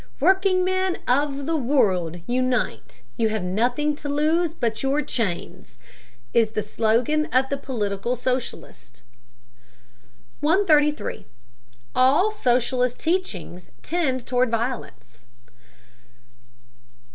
"Workingmen 0.19 0.97
of 1.07 1.45
the 1.45 1.55
world, 1.55 2.21
unite, 2.25 3.03
you 3.17 3.29
have 3.29 3.43
nothing 3.43 3.95
to 3.97 4.09
lose 4.09 4.51
but 4.51 4.81
your 4.81 5.03
chains," 5.03 5.77
is 6.33 6.49
the 6.49 6.63
slogan 6.63 7.27
of 7.27 7.49
the 7.49 7.57
political 7.57 8.15
socialist. 8.15 9.03
133. 10.39 11.27
ALL 11.93 12.31
SOCIALIST 12.31 12.97
TEACHINGS 12.97 13.67
TEND 13.83 14.25
TOWARD 14.25 14.49
VIOLENCE. 14.49 15.21